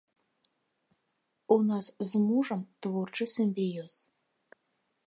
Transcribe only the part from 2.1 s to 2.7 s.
з мужам